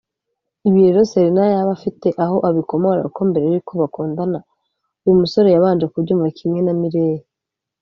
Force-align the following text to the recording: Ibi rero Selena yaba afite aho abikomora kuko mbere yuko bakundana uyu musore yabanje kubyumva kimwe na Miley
Ibi 0.67 0.79
rero 0.85 0.99
Selena 1.11 1.43
yaba 1.53 1.71
afite 1.77 2.07
aho 2.23 2.35
abikomora 2.49 2.99
kuko 3.07 3.21
mbere 3.29 3.45
yuko 3.53 3.71
bakundana 3.81 4.39
uyu 5.03 5.19
musore 5.21 5.47
yabanje 5.51 5.85
kubyumva 5.87 6.27
kimwe 6.37 6.59
na 6.63 6.73
Miley 6.81 7.17